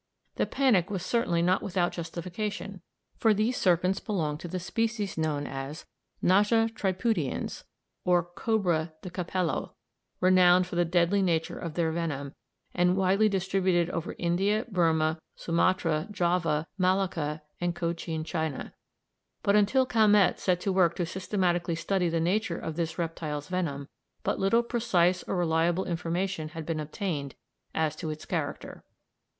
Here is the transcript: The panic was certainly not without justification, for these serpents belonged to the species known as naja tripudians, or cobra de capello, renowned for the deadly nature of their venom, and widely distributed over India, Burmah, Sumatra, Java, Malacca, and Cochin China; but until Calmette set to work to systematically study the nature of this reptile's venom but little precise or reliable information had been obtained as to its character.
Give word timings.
The 0.37 0.47
panic 0.47 0.89
was 0.89 1.05
certainly 1.05 1.43
not 1.43 1.61
without 1.61 1.91
justification, 1.91 2.81
for 3.19 3.35
these 3.35 3.55
serpents 3.55 3.99
belonged 3.99 4.39
to 4.39 4.47
the 4.47 4.59
species 4.59 5.15
known 5.15 5.45
as 5.45 5.85
naja 6.23 6.71
tripudians, 6.73 7.65
or 8.03 8.23
cobra 8.23 8.93
de 9.03 9.11
capello, 9.11 9.75
renowned 10.19 10.65
for 10.65 10.75
the 10.75 10.85
deadly 10.85 11.21
nature 11.21 11.59
of 11.59 11.75
their 11.75 11.91
venom, 11.91 12.33
and 12.73 12.97
widely 12.97 13.29
distributed 13.29 13.91
over 13.91 14.15
India, 14.17 14.65
Burmah, 14.71 15.19
Sumatra, 15.35 16.07
Java, 16.09 16.65
Malacca, 16.79 17.43
and 17.59 17.75
Cochin 17.75 18.23
China; 18.23 18.73
but 19.43 19.55
until 19.55 19.85
Calmette 19.85 20.39
set 20.39 20.59
to 20.61 20.73
work 20.73 20.95
to 20.95 21.05
systematically 21.05 21.75
study 21.75 22.09
the 22.09 22.19
nature 22.19 22.57
of 22.57 22.75
this 22.75 22.97
reptile's 22.97 23.49
venom 23.49 23.87
but 24.23 24.39
little 24.39 24.63
precise 24.63 25.21
or 25.27 25.35
reliable 25.35 25.85
information 25.85 26.49
had 26.49 26.65
been 26.65 26.79
obtained 26.79 27.35
as 27.75 27.95
to 27.95 28.09
its 28.09 28.25
character. 28.25 28.83